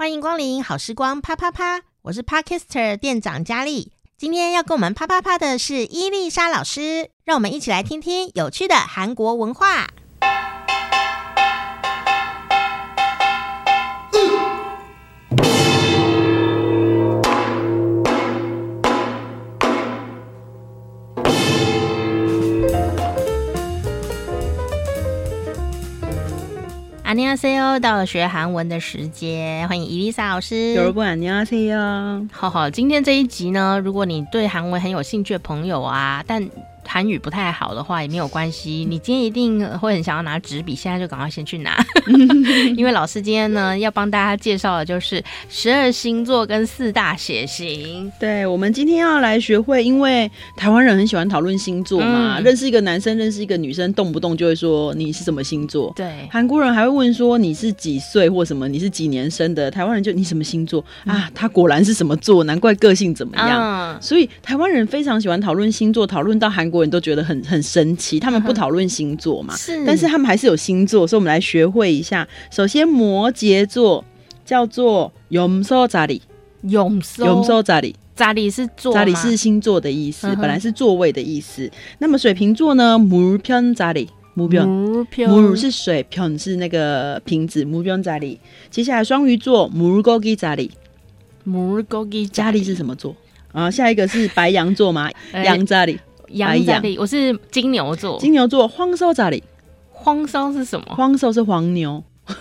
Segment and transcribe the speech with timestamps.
[0.00, 3.92] 欢迎光临好时光啪啪啪，我是 Parkister 店长佳丽。
[4.16, 9.89] 今天要跟我们啪啪啪的是伊丽莎老师，让我们一起来听听有趣的韩国文化。
[27.09, 30.73] 안녕하세요，到了学韩文的时间，欢迎伊丽莎老师。
[30.75, 32.27] 여러분，안녕하세요。
[32.31, 36.49] 好好，今天这一集呢，如果你对韩文很有兴趣的朋友啊，但
[36.86, 41.76] 韩语不太好的话也没有关系，你今天一定会很想要拿纸笔，现在就赶快先去拿，
[42.76, 48.10] 因为老师今天呢要帮大家介绍的就是十二星座跟四大血型。
[48.18, 55.92] 对，我们今天要来学会，因为台湾人很喜欢讨论星座嘛，嗯、认识一个男生，认识一个女生，动不动就会说你是什么星座。
[55.94, 59.70] 对，韩国人还会问说你是几岁或什么，你是几年生的？
[59.70, 61.30] 台湾人就你什么星座、嗯、啊？
[61.34, 63.60] 他果然是什么座，难怪个性怎么样。
[63.60, 72.26] 嗯、所以台湾人非常喜欢讨论星座，讨论到韩国人都觉得很很神奇，他们不讨论星座嘛，是，但是他们还是有星座，所以我们来学会一下。
[72.50, 74.04] 首先，摩羯座
[74.44, 76.22] 叫做永寿咋里，
[76.62, 77.96] 永寿永寿咋里。
[78.14, 78.92] 咋里是座？
[78.92, 81.70] 咋里是星座的意思，本来是座位的意思。
[82.00, 82.98] 那么水瓶座呢？
[82.98, 84.10] 木偏咋里？
[84.34, 84.66] 木偏
[85.28, 87.64] 木是水，瓶是那个瓶子。
[87.64, 88.38] 木偏咋里？
[88.70, 90.70] 接下来双鱼座木高基咋里？
[91.44, 93.16] 木高基咋里是什么座？
[93.52, 95.10] 啊，下一个是白羊座吗？
[95.32, 95.98] 羊咋里？
[96.32, 96.64] 羊。
[96.64, 99.42] 在里，我是金牛座，金牛座荒兽在里，
[99.90, 100.94] 荒兽是什么？
[100.94, 102.02] 荒兽是黄牛。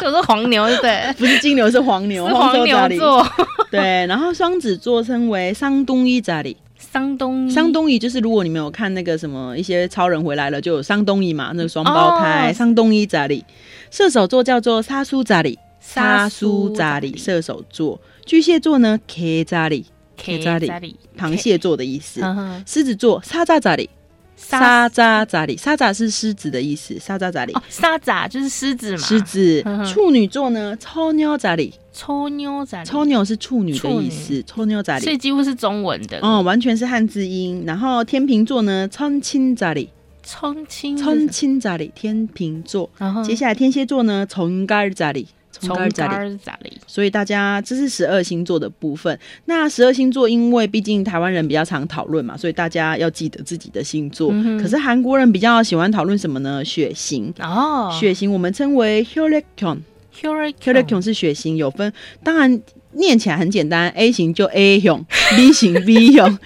[0.00, 0.66] 我说黄牛？
[0.80, 3.26] 对， 不是金牛是黄牛，是黄牛座。
[3.70, 12.50] 对，然后双子座称为桑东一咋里，桑东桑东一就是如果你没有看那个什么一些超人回来了，就有桑东一嘛，那个双胞胎。
[12.54, 13.44] 桑东一咋里。
[13.90, 17.14] 射手座叫做沙叔咋里，沙叔咋里？
[17.16, 18.00] 射手座。
[18.24, 19.84] 巨蟹座呢？K 咋里？
[20.18, 22.20] K 扎里，螃蟹座的意思。
[22.66, 23.88] 狮子座沙扎扎里，
[24.36, 26.98] 沙扎扎里，沙扎是狮子的意思。
[26.98, 28.98] 沙扎扎里，沙扎就是狮子嘛。
[28.98, 29.64] 狮子。
[29.86, 30.76] 处女座呢？
[30.78, 34.42] 抽妞扎里，抽妞扎里，抽妞是处女的意思。
[34.46, 36.18] 抽妞扎里，所以几乎是中文的。
[36.20, 37.64] 哦，完全是汉字音。
[37.66, 38.86] 然后天秤座呢？
[38.88, 39.88] 冲亲扎里，
[40.22, 42.90] 冲青，冲亲扎里，天秤座。
[42.98, 44.26] 然后接下来天蝎座呢？
[44.28, 45.26] 从盖扎里。
[45.50, 46.38] 从哪里？
[46.62, 46.78] 里？
[46.86, 49.18] 所以大家，这是十二星座的部分。
[49.46, 54.30] 那十二星座，因为毕竟台湾人比较常讨论嘛，所以大家要记得自己的星座。
[54.60, 56.64] 可是韩国人比较喜欢讨论什么呢？
[56.64, 59.82] 血型哦，血型我们称为 h u r i c a n
[60.12, 61.92] h u r i c a n 是血型，有分。
[62.22, 62.60] 当然，
[62.98, 65.04] 念起来很简单，A 型就 A 型
[65.36, 66.38] ，B 型 B 型，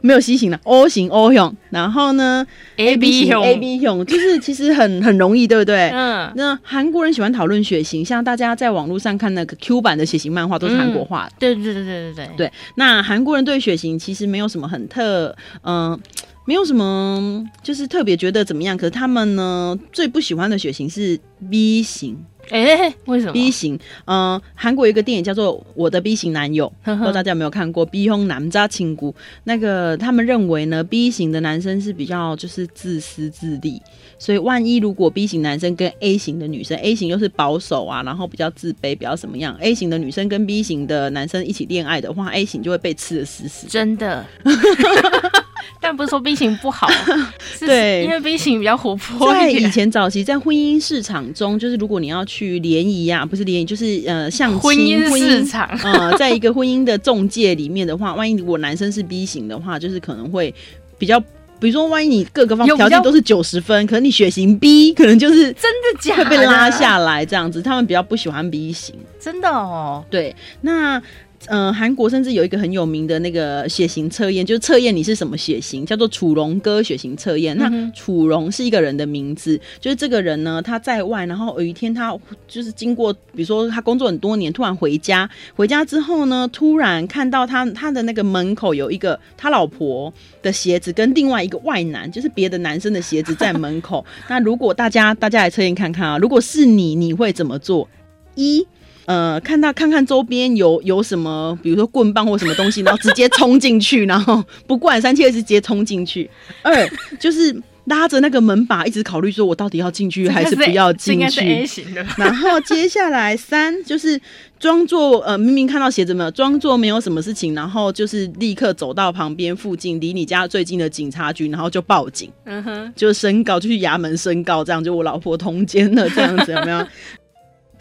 [0.00, 2.46] 没有 C 型的 O 型 O 型，然后呢
[2.76, 5.90] A B 型 A B 型，就是其实很很容易，对不对？
[5.90, 6.30] 嗯。
[6.36, 11.32] 那韩国人喜欢讨论血型，像大家在网络上看那个 Q 版的血型漫画，都是韩国画的。
[11.38, 12.28] 对对对对对对。
[12.36, 16.00] 对，那韩国人对血型其实没有什么很特，嗯、呃，
[16.44, 18.76] 没有什么就是特别觉得怎么样。
[18.76, 21.18] 可是他们呢，最不喜欢的血型是
[21.50, 22.16] B 型。
[22.50, 23.74] 哎、欸，为什么 B 型？
[24.04, 33.80] 嗯、呃，韩国有一个电影叫做《我的 B 型男友》，不知道大家有没有看过？B 型男渣亲姑，那个他们认为呢，B 型的男生是比较就是自私自利，
[34.18, 43.66] 所以万一如果 B 型男生跟 A 型的女生，A 型又是保守啊，然后比较自卑，比较什么样？A 型的女生跟 B 型的男生一起恋爱的话，A 型就会被吃的死死。
[43.68, 44.22] 真的。
[45.84, 46.88] 但不是说 B 型不好，
[47.60, 49.30] 对，因为 B 型比较活泼。
[49.34, 60.54] 在以前早期，在婚姻市场中，就是如果你要去联谊啊，不是联谊，就是呃相亲婚姻市场，呃，在一个婚姻的中介里面的话，万一我男生是 B 型的话，就是可能会
[60.96, 67.60] 比较，比如说万一你各个方条件都是九十分，可能你血型 B，可能就是真的假的会被拉下来这样子。
[67.60, 70.02] 他们比较不喜欢 B 型，真的哦。
[70.08, 71.02] 对，那。
[71.48, 77.56] 嗯、呃，韩国甚至有一个很有名的那个血型测验，就是测验你是什么血型，叫做楚龙哥血型测验。
[77.58, 82.16] 那楚龙是一个人的名字，就是这个人呢，他在外，然后有一天他
[82.48, 94.04] 就是经过，比如说他工作很多年，突然回家，回家之后呢，突然看到他他的那个门口有一个他老婆的鞋子跟另外一个外男，就是别的男生的鞋子在门口。
[94.28, 97.88] 那如果大家大家来测验看看啊，如果是你，你会怎么做？
[98.36, 98.66] 一
[99.06, 106.30] 呃，看到看看周边有有什么，比如说棍棒或什么东西，然后直接冲进去，然后不管三七二十一直接冲进去。
[106.62, 106.74] 二
[107.18, 107.54] 就是
[107.84, 111.66] 拉着那个门把，一直考虑说我到底要进去还是不要进去。
[112.16, 114.18] 然后接下来三就是
[114.58, 122.30] 装作呃明明看到鞋子没有，装作没有什么事情，然后就是立刻走到旁边附近离你家最近的警察局，然后就报警。
[122.46, 126.86] 嗯哼，就申告，就去衙门申告，这样就我老婆通奸了，这样子有没有？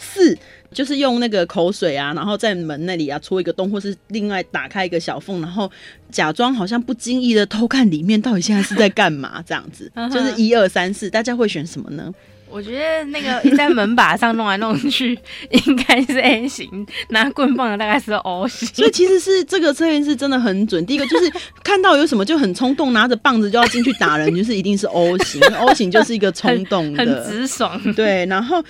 [0.04, 0.38] 四
[0.72, 5.72] 就是用那个口水啊，然后在门那里啊戳一个洞，或是另外打开一个小缝，然后
[6.12, 12.14] 假装好像不经意的偷看里面到底现在是在干嘛，这样子， 就是一二三四，大家会选什么呢？
[12.50, 15.18] 我觉得那个一在门把上弄来弄去，
[15.50, 18.68] 应该是 A 型，拿棍棒的大概是 O 型。
[18.70, 20.86] 所以其实是这个测验是真的很准。
[20.86, 21.32] 第一个就是
[21.64, 27.80] 看到有什么就很冲动，拿着棒子就要进去打人，就是一定是 O 型，O 型就是一个冲动的， 很直爽。
[27.94, 28.64] 对，然后。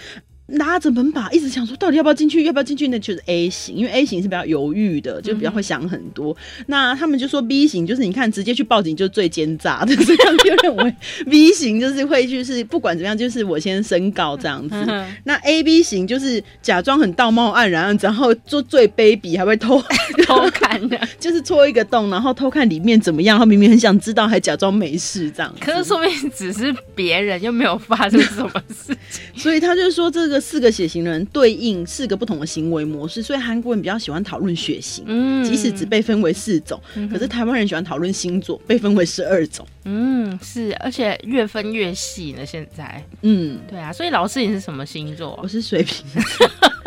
[0.47, 2.89] 拉着门把，一直想说到底要不要进去，要不要进去？
[2.89, 6.33] 那就是 A 型，因为 A 型是比较犹豫的，就比较会想很多。
[6.59, 10.95] 嗯、那他们就说 B 型，就是你看直接去报警就最奸诈的，所以他们就认为
[11.31, 14.75] B 型就是会就是不管怎么样，就是我先申告这样子。
[14.85, 19.81] 嗯、那 A B 型就是假装很道貌岸然，然后做最卑鄙，还会偷
[20.27, 23.39] 偷看的， 就是戳一个洞，然后偷看里面怎么样。
[23.39, 25.55] 他明明很想知道，还假装没事这样。
[25.61, 30.32] 可是说明只是别人，又没有发生什么事情，所以他就说这个。
[30.33, 42.43] 这四个血型的人对应四个不同的行为模式，所以韩国人比较喜欢讨论血型，嗯，即使只被分为四种，嗯、可是台湾人喜欢讨论星座，被分为十二种，嗯，是，而且越分越细呢。
[42.43, 45.39] 现在，嗯，对啊，所以老师你是什么星座？
[45.43, 46.03] 我是水瓶，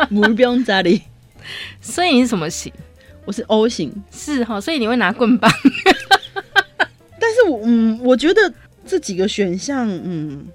[0.09, 1.03] 目标在哪里？
[1.79, 2.69] 所以你是什么型？
[3.23, 5.49] 我是 O 型，是哈，所以你会拿棍棒，
[7.17, 8.53] 但是我嗯，我觉得
[8.85, 10.45] 这几个选项，嗯。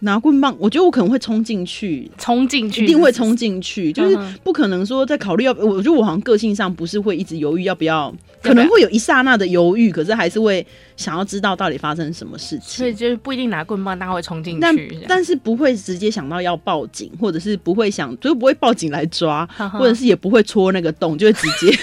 [0.00, 5.52] 拿棍棒，我觉得我可能会冲进去，冲进去，一定会冲进去，就是不可能说在考虑要。
[5.54, 10.64] 我觉得我好像个性上不是会一直犹豫要不要，可能会有一刹那的犹豫，可是还是会
[10.96, 12.68] 想要知道到底发生什么事情。
[12.68, 14.76] 所以就是不一定拿棍棒，大家会冲进去，但
[15.08, 21.76] 但是不会直接想到要报警，或者是不会想，就不会报警来抓，或者是也不会戳那个洞，就会直接。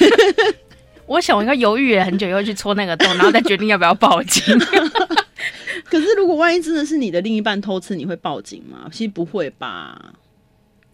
[1.05, 4.41] 我想我应该犹豫了很久，又去戳那个洞，然后再决定要不要报警。
[5.89, 8.89] 可是，如果万一真的是你的另一半偷吃，你会报警吗？
[8.91, 10.13] 其实不会吧，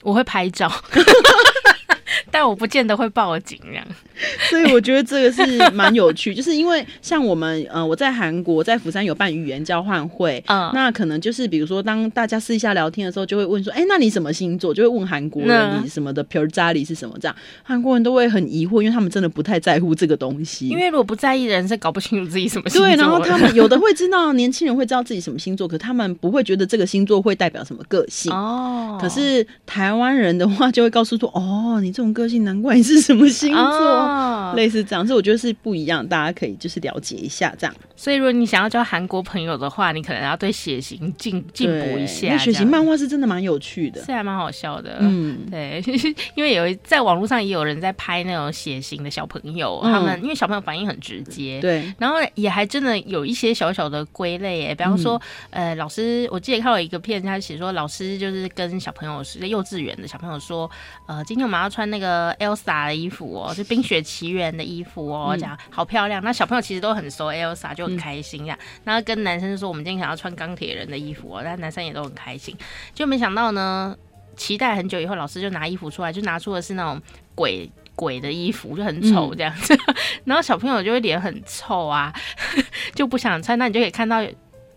[0.03, 0.71] 我会拍照。
[2.29, 3.85] 但我不见得会报警这样，
[4.50, 14.73] 所以我觉得这个是蛮有趣， 就是因为像我们呃，我在韩国在釜山有办语言交换会，嗯，那可能就是比如说当大家私下聊天的时候，就会问说，哎、欸，那你什么星座？
[14.73, 22.88] 就会问韩国人你什么的，皮儿扎里是什么这样，韩国人都会很疑惑，因为他们真的不太在乎这个东西，因为如果不在意的人是搞不清楚自己什么星座。
[22.88, 29.00] 对，然后他们有的会知道，年轻人会知道自己什么星座，可他们不会觉得这个星座会代表什么个性哦。
[29.01, 32.12] 可是台湾人的话就会告诉说，哦，你这种。
[32.12, 34.11] 个性难怪你是什么星座，哦、
[34.56, 37.75] 类似这样，所以我觉得是不一样，大家可以就是了解一下这样。
[37.96, 42.38] 所以如果你想要交韩国朋友的话，你可能要对血型进进补一下。
[42.38, 44.98] 血型漫画是真的蛮有趣的，是还蛮好笑的。
[45.02, 45.84] 嗯，对，
[46.36, 55.22] 因为有一在网络上也有人在拍那种血型的小朋友，嗯、他们因为小朋友反应很直接，对，然后也还真的有一些小小的归类，哎，比方说，
[55.52, 60.69] 嗯、呃，老师，我记得看到一个片，他写说老师就是跟小朋友是幼稚园的小朋友说，
[61.08, 62.12] 呃，今天我们要穿那个。
[62.12, 66.24] 呃，Elsa 的衣服哦，就《冰雪奇缘》的衣服哦，这样好漂亮。
[66.24, 68.57] 那小朋友其实都很熟 Elsa，就很开心呀。
[68.83, 72.56] 然后跟男生说，我们今天想要穿钢铁人的衣服哦，但男生也都很开心。
[72.94, 73.95] 就没想到呢，
[74.36, 77.01] 期待很久以后，老师就拿衣服出来，就拿出的是那种
[77.36, 79.77] 鬼鬼的衣服，就很丑这样子。
[80.25, 82.13] 然后小朋友就会脸很臭啊，
[82.95, 83.57] 就不想穿。
[83.57, 84.25] 那你就可以看到。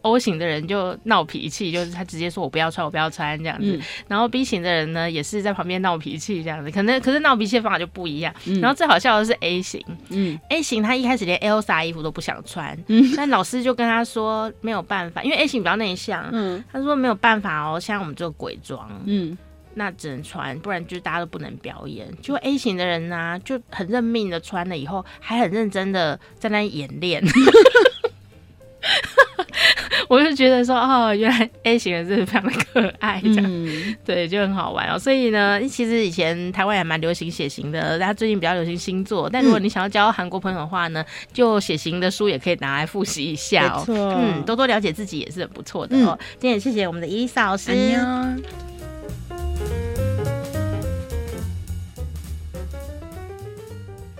[0.05, 3.75] O 型的人就闹脾气，就是他直接说我不要穿，我不要穿这样子。
[3.75, 6.71] 嗯、然后 B 型的人呢，也是在旁边闹脾气这样子。
[6.71, 8.33] 可能可是闹脾气的方法就不一样。
[8.45, 19.39] 嗯、然后最好笑的是 A 型，嗯，A 型他一开始连 Elsa 衣服都不想穿，嗯，但老师就跟他说没有办法，因为 A 型比较内向，嗯，他说没有办法哦，像我们这个鬼装，嗯，
[19.73, 22.07] 那只能穿，不然就大家都不能表演。
[22.21, 27.25] 就 A 型的人呢、啊，就很认命的穿了以后，还很认真的在那演练。
[30.15, 34.97] 我就觉得说，哦，原来 A 型人是非常的可爱，这样，嗯、 对，就很好玩哦。
[34.97, 39.29] 所以呢，其实以前台湾也蛮流行血型的，大家最近比较流行星座。
[39.29, 43.83] 但如果你想要交韩国朋友的话呢，就血型的书也可以拿来复习一下哦。
[43.85, 46.17] 错嗯，多多了解自己也是很不错的哦。
[46.21, 47.73] 嗯、今天也谢谢我们的伊丽莎老师。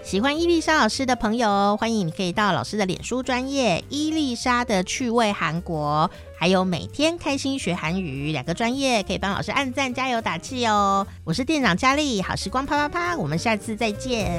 [0.05, 11.07] 喜欢伊丽莎老师的朋友，欢迎你可以到老师的脸书专业伊丽莎的趣味韩国，还有每天开心学韩语两个专业，可以帮老师按赞加油打气哦。
[11.25, 14.31] 我是店长佳丽，好时光啪啪啪，我们下次再见。